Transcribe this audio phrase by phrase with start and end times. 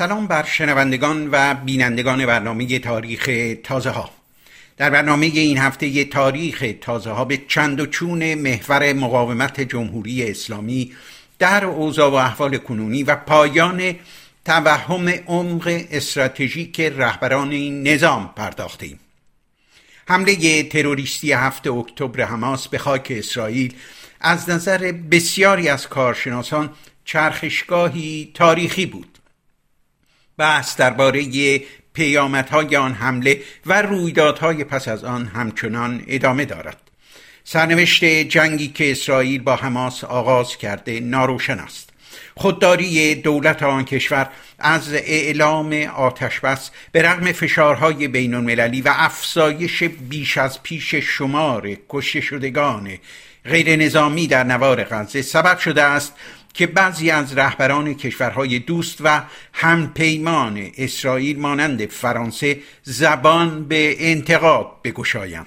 [0.00, 3.30] سلام بر شنوندگان و بینندگان برنامه تاریخ
[3.62, 4.10] تازه ها
[4.76, 10.92] در برنامه این هفته تاریخ تازه ها به چند و چون محور مقاومت جمهوری اسلامی
[11.38, 13.94] در اوضاع و احوال کنونی و پایان
[14.44, 19.00] توهم عمق استراتژیک رهبران این نظام پرداخته ایم
[20.08, 23.74] حمله تروریستی هفته اکتبر حماس به خاک اسرائیل
[24.20, 26.70] از نظر بسیاری از کارشناسان
[27.04, 29.09] چرخشگاهی تاریخی بود.
[30.40, 31.60] بحث درباره
[31.92, 36.76] پیامدهای آن حمله و رویدادهای پس از آن همچنان ادامه دارد.
[37.44, 41.90] سرنوشت جنگی که اسرائیل با حماس آغاز کرده ناروشن است.
[42.36, 49.82] خودداری دولت آن کشور از اعلام آتش بس به رغم فشارهای بین المللی و افزایش
[49.82, 52.98] بیش از پیش شمار کشته شدگان
[53.44, 56.14] غیر نظامی در نوار غزه سبب شده است
[56.54, 59.22] که بعضی از رهبران کشورهای دوست و
[59.52, 65.46] همپیمان اسرائیل مانند فرانسه زبان به انتقاد بگشایند.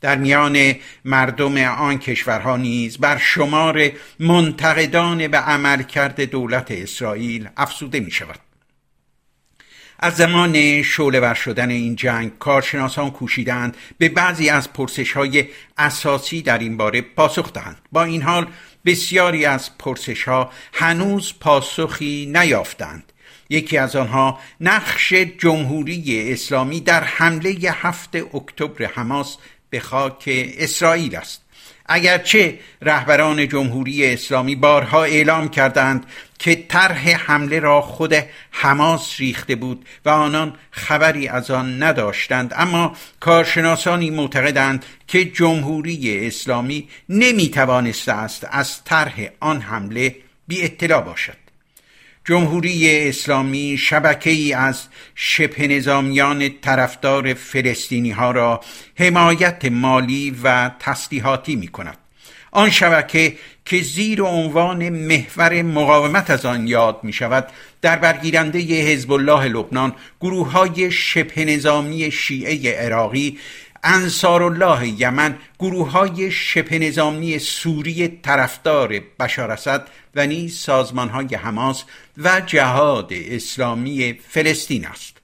[0.00, 8.10] در میان مردم آن کشورها نیز بر شمار منتقدان به عملکرد دولت اسرائیل افزوده می
[8.10, 8.38] شود
[9.98, 16.42] از زمان شعله ور شدن این جنگ کارشناسان کوشیدند به بعضی از پرسش های اساسی
[16.42, 17.80] در این باره پاسخ دهند.
[17.92, 18.46] با این حال
[18.84, 23.12] بسیاری از پرسش ها هنوز پاسخی نیافتند.
[23.50, 29.36] یکی از آنها نقش جمهوری اسلامی در حمله هفت اکتبر حماس
[29.70, 30.24] به خاک
[30.58, 31.44] اسرائیل است.
[31.86, 36.06] اگرچه رهبران جمهوری اسلامی بارها اعلام کردند
[36.38, 38.14] که طرح حمله را خود
[38.50, 46.88] حماس ریخته بود و آنان خبری از آن نداشتند اما کارشناسانی معتقدند که جمهوری اسلامی
[47.08, 50.16] نمی توانسته است از طرح آن حمله
[50.48, 51.43] بی اطلاع باشد.
[52.24, 58.60] جمهوری اسلامی شبکه ای از شبه نظامیان طرفدار فلسطینی ها را
[58.98, 61.98] حمایت مالی و تسلیحاتی می کند
[62.52, 67.48] آن شبکه که زیر عنوان محور مقاومت از آن یاد می شود
[67.82, 73.38] در برگیرنده حزب الله لبنان گروه های شبه نظامی شیعه عراقی
[73.84, 81.34] انصار الله یمن گروه های شبه نظامی سوری طرفدار بشار اسد و نیز سازمان های
[81.34, 81.84] حماس
[82.18, 85.16] و جهاد اسلامی فلسطین است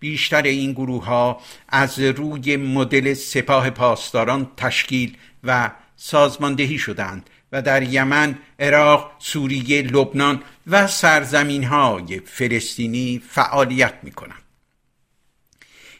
[0.00, 7.82] بیشتر این گروه ها از روی مدل سپاه پاسداران تشکیل و سازماندهی شدند و در
[7.82, 14.49] یمن، عراق، سوریه، لبنان و سرزمین های فلسطینی فعالیت می کنند.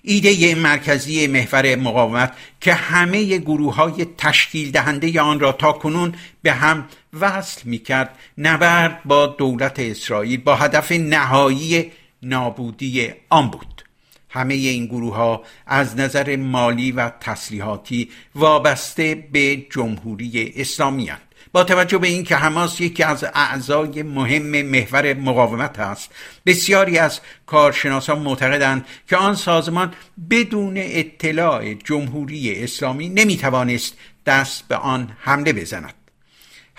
[0.02, 6.52] ایده مرکزی محور مقاومت که همه گروه های تشکیل دهنده آن را تا کنون به
[6.52, 6.88] هم
[7.20, 13.84] وصل می کرد نبرد با دولت اسرائیل با هدف نهایی نابودی آن بود.
[14.30, 21.10] همه این گروه ها از نظر مالی و تسلیحاتی وابسته به جمهوری اسلامی
[21.52, 26.10] با توجه به اینکه حماس یکی از اعضای مهم محور مقاومت است
[26.46, 29.94] بسیاری از کارشناسان معتقدند که آن سازمان
[30.30, 33.96] بدون اطلاع جمهوری اسلامی نمی‌توانست
[34.26, 35.99] دست به آن حمله بزند.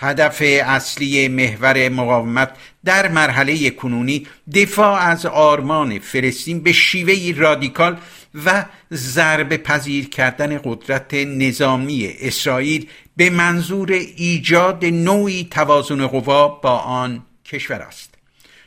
[0.02, 2.50] هدف اصلی محور مقاومت
[2.84, 7.96] در مرحله کنونی دفاع از آرمان فلسطین به شیوه رادیکال
[8.44, 17.22] و ضرب پذیر کردن قدرت نظامی اسرائیل به منظور ایجاد نوعی توازن قوا با آن
[17.44, 18.14] کشور است.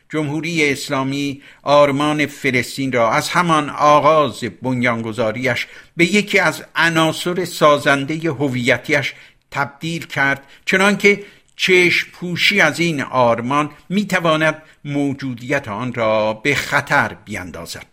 [0.10, 5.68] جمهوری اسلامی آرمان فلسطین را از همان آغاز بنیانگذاریش
[5.98, 9.14] به یکی از عناصر سازنده هویتیش
[9.52, 10.44] تبدیل کرد.
[10.66, 11.24] چنانکه
[11.56, 17.88] چشم پوشی از این آرمان می‌تواند موجودیت آن را به خطر بیندازد.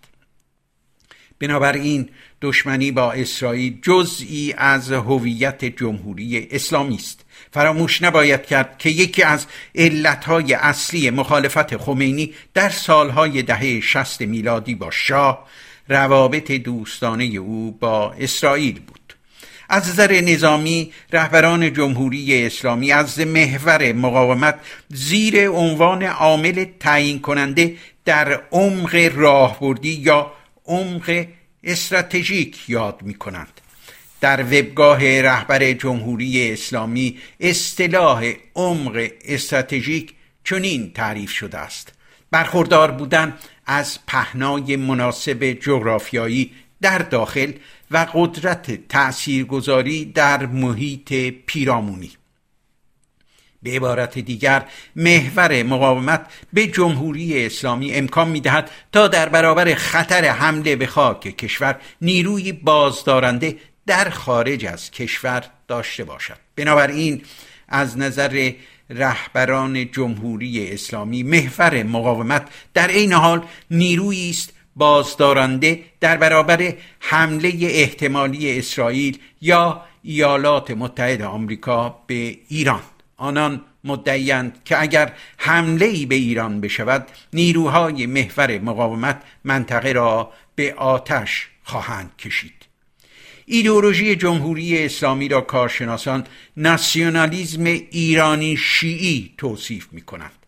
[1.38, 2.08] بنابراین
[2.42, 7.24] دشمنی با اسرائیل جزئی از هویت جمهوری اسلامی است.
[7.50, 14.74] فراموش نباید کرد که یکی از علتهای اصلی مخالفت خمینی در سالهای دهه شست میلادی
[14.74, 15.48] با شاه
[15.88, 19.01] روابط دوستانه او با اسرائیل بود.
[19.72, 24.54] از نظر نظامی رهبران جمهوری اسلامی از محور مقاومت
[24.88, 30.32] زیر عنوان عامل تعیین کننده در عمق راهبردی یا
[30.66, 31.26] عمق
[31.64, 33.60] استراتژیک یاد می کنند
[34.20, 40.14] در وبگاه رهبر جمهوری اسلامی اصطلاح عمق استراتژیک
[40.44, 41.92] چنین تعریف شده است.
[42.30, 43.34] برخوردار بودن
[43.66, 46.50] از پهنای مناسب جغرافیایی
[46.82, 47.52] در داخل
[47.90, 51.12] و قدرت تاثیرگذاری در محیط
[51.46, 52.10] پیرامونی.
[53.62, 54.64] به عبارت دیگر
[54.96, 61.80] محور مقاومت به جمهوری اسلامی امکان می‌دهد تا در برابر خطر حمله به خاک کشور
[62.00, 63.56] نیروی بازدارنده
[63.86, 66.36] در خارج از کشور داشته باشد.
[66.56, 67.22] بنابراین
[67.68, 68.52] از نظر
[68.90, 78.58] رهبران جمهوری اسلامی محور مقاومت در این حال نیرویی است بازدارنده در برابر حمله احتمالی
[78.58, 82.82] اسرائیل یا ایالات متحده آمریکا به ایران.
[83.16, 90.74] آنان مدعیند که اگر حمله ای به ایران بشود نیروهای محور مقاومت منطقه را به
[90.74, 92.62] آتش خواهند کشید.
[93.46, 96.26] ایدئولوژی جمهوری اسلامی را کارشناسان
[96.56, 100.41] ناسیونالیزم ایرانی شیعی توصیف می کنند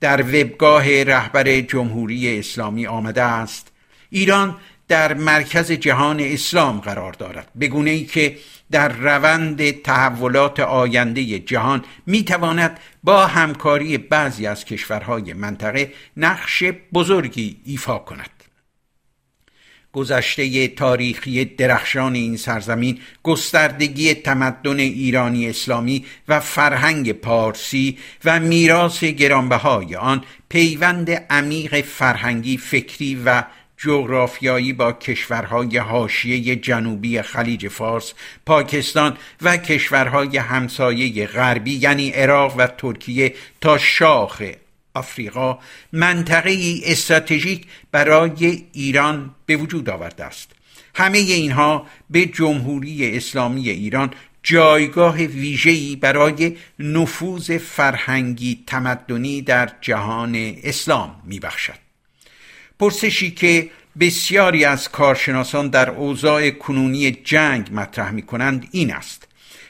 [0.00, 3.72] در وبگاه رهبر جمهوری اسلامی آمده است.
[4.10, 4.56] ایران
[4.88, 7.48] در مرکز جهان اسلام قرار دارد.
[7.54, 8.36] به گونه ای که
[8.70, 16.62] در روند تحولات آینده جهان می تواند با همکاری بعضی از کشورهای منطقه نقش
[16.92, 18.35] بزرگی ایفا کند.
[19.96, 29.96] گذشته تاریخی درخشان این سرزمین گستردگی تمدن ایرانی اسلامی و فرهنگ پارسی و میراث گرانبهای
[29.96, 33.42] آن پیوند عمیق فرهنگی فکری و
[33.76, 38.12] جغرافیایی با کشورهای حاشیه جنوبی خلیج فارس،
[38.46, 44.42] پاکستان و کشورهای همسایه غربی یعنی عراق و ترکیه تا شاخ
[44.96, 45.58] آفریقا
[45.92, 50.52] منطقه استراتژیک برای ایران به وجود آورده است.
[50.94, 54.10] همه اینها به جمهوری اسلامی ایران
[54.42, 61.78] جایگاه ویژه‌ای برای نفوذ فرهنگی تمدنی در جهان اسلام میبخشد.
[62.78, 63.70] پرسشی که
[64.00, 69.25] بسیاری از کارشناسان در اوضاع کنونی جنگ مطرح می کنند این است.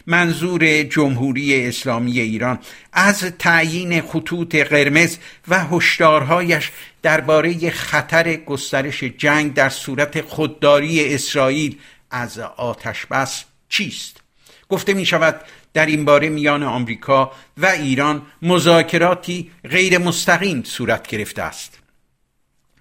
[0.07, 2.59] منظور جمهوری اسلامی ایران.
[2.93, 5.17] از تعیین خطوط قرمز
[5.49, 6.71] و هشدارهایش
[7.03, 11.79] درباره خطر گسترش جنگ در صورت خودداری اسرائیل
[12.11, 14.21] از آتش بس چیست؟
[14.69, 15.41] گفته می شود
[15.75, 21.79] در این باره میان آمریکا و ایران مذاکراتی غیر مستقیم صورت گرفته است.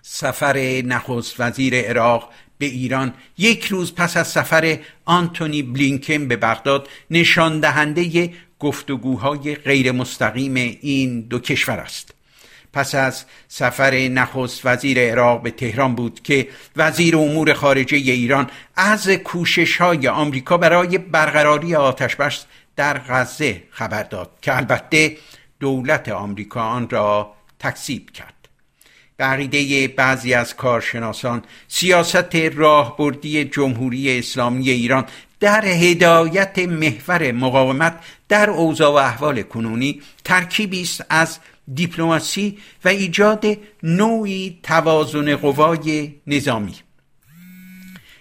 [0.02, 3.14] سفر نخست وزیر عراق به ایران.
[3.38, 11.22] یک روز پس از سفر آنتونی بلینکن به بغداد نشان دهنده گفتگوهای غیر مستقیم این
[11.22, 12.16] دو کشور است.
[12.74, 19.10] پس از سفر نخست وزیر عراق به تهران بود که وزیر امور خارجه ایران از
[19.10, 25.18] کوشش های آمریکا برای برقراری آتش بس در غزه خبر داد که البته
[25.60, 28.35] دولت آمریکا آن را تکذیب کرد.
[29.18, 35.06] به بعضی از کارشناسان سیاست راهبردی جمهوری اسلامی ایران
[35.40, 41.40] در هدایت محور مقاومت در اوضاع و احوال کنونی ترکیبی است از
[41.74, 43.46] دیپلماسی و ایجاد
[43.84, 46.76] نوعی توازن قوای نظامی.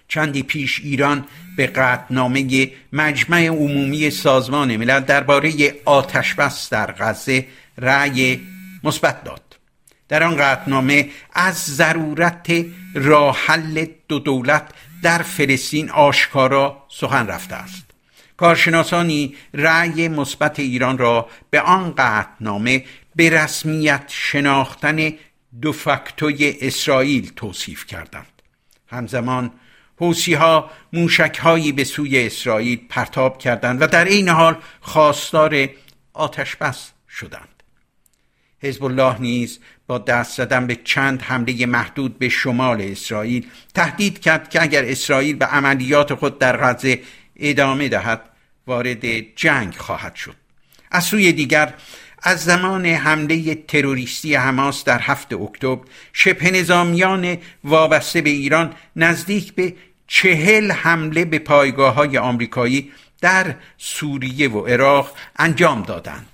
[0.09, 1.25] چندی پیش ایران
[1.57, 7.47] به قطنامه مجمع عمومی سازمان ملل درباره آتش بس در غزه
[7.79, 8.41] رأی
[8.85, 9.44] مثبت داد.
[10.15, 14.71] در آن قطنامه از ضرورت راه حل دو دولت
[15.03, 17.85] در فلسطین آشکارا سخن رفته است.
[18.37, 22.85] کارشناسانی رأی مثبت ایران را به آن قطنامه
[23.17, 25.13] به رسمیت شناختن
[25.63, 28.43] دو فکتوی اسرائیل توصیف کردند.
[28.91, 29.51] همزمان
[29.97, 35.69] حوسی ها موشک هایی به سوی اسرائیل پرتاب کردند و در این حال خواستار
[36.13, 37.54] آتش بس شدند.
[38.65, 44.51] حزب الله نیز با دست زدن به چند حمله محدود به شمال اسرائیل تهدید کرد
[44.51, 47.01] که اگر اسرائیل به عملیات خود در غزه
[47.37, 48.23] ادامه دهد
[48.67, 50.35] وارد جنگ خواهد شد.
[50.91, 51.75] از سوی دیگر
[52.23, 59.75] از زمان حمله تروریستی حماس در هفت اکتبر شبه نظامیان وابسته به ایران نزدیک به
[60.07, 66.34] چهل حمله به پایگاه های آمریکایی در سوریه و عراق انجام دادند.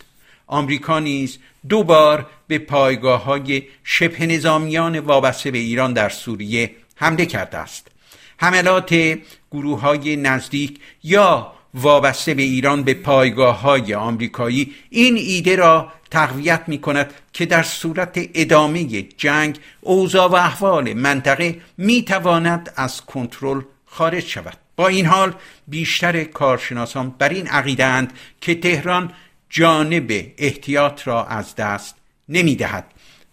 [0.50, 1.38] آمریکا نیز
[1.69, 7.88] دو بار به پایگاه های شبه نظامیان وابسته به ایران در سوریه حمله کرده است.
[8.37, 9.19] حملات
[9.52, 16.62] گروه های نزدیک یا وابسته به ایران به پایگاه های آمریکایی این ایده را تقویت
[16.66, 23.61] می کند که در صورت ادامه جنگ اوضاع و احوال منطقه می تواند از کنترل
[23.87, 24.57] خارج شود.
[24.76, 25.35] با این حال
[25.69, 28.09] بیشتر کارشناسان بر این عقیده
[28.40, 29.12] که تهران
[29.50, 31.95] جانب احتیاط را از دست
[32.28, 32.85] نمی دهد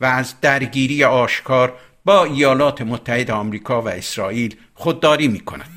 [0.02, 1.74] و از درگیری آشکار
[2.06, 5.70] با ایالات متحده آمریکا و اسرائیل خودداری می کند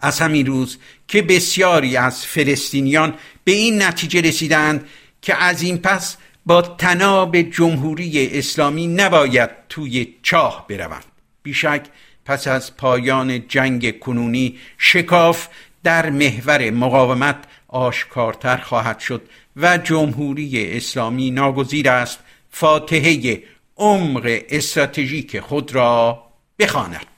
[0.00, 4.88] از همین روز که بسیاری از فلسطینیان به این نتیجه رسیدند
[5.22, 11.04] که از این پس با تناب جمهوری اسلامی نباید توی چاه بروند.
[11.42, 11.82] بیشک
[12.24, 15.48] پس از پایان جنگ کنونی شکاف
[15.84, 17.36] در محور مقاومت
[17.68, 19.22] آشکارتر خواهد شد
[19.56, 22.18] و جمهوری اسلامی ناگزیر است
[22.50, 23.42] فاتحه
[23.76, 26.24] عمق استراتژیک خود را
[26.58, 27.17] بخواند.